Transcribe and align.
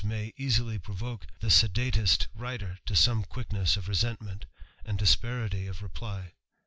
i8i 0.03 0.33
inay 0.33 0.35
easfly 0.35 0.81
provoke 0.81 1.27
the 1.41 1.49
sedatest 1.51 2.25
writer 2.33 2.79
to 2.87 2.95
some 2.95 3.23
quickness 3.23 3.77
of 3.77 3.87
resentment 3.87 4.47
and 4.83 4.99
asperity 4.99 5.67
of 5.67 5.83
reply. 5.83 6.33